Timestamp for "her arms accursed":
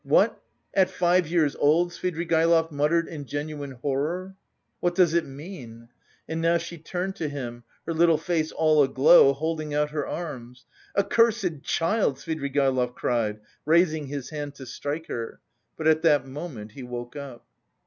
9.91-11.61